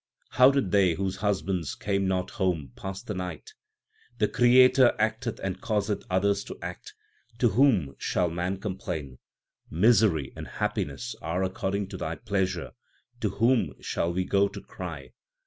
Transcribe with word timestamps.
How 0.31 0.49
did 0.49 0.71
they 0.71 0.95
whose 0.95 1.17
husbands 1.17 1.75
came 1.75 2.07
not 2.07 2.31
home 2.31 2.71
pass 2.75 3.03
the 3.03 3.13
night? 3.13 3.53
The 4.17 4.27
Creator 4.27 4.95
acteth 4.97 5.39
and 5.43 5.61
causeth 5.61 6.05
others 6.09 6.43
to 6.45 6.57
act; 6.59 6.95
to 7.37 7.49
whom 7.49 7.93
shall 7.99 8.27
man 8.31 8.57
complain? 8.57 9.19
Misery 9.69 10.33
and 10.35 10.47
happiness 10.47 11.15
are 11.21 11.43
according 11.43 11.89
to 11.89 11.97
Thy 11.97 12.15
pleasure; 12.15 12.71
to 13.19 13.29
whom 13.29 13.75
shall 13.79 14.11
we 14.11 14.25
go 14.25 14.47
to 14.47 14.59
cry 14.61 15.11